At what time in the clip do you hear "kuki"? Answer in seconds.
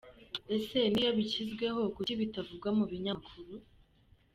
1.95-2.13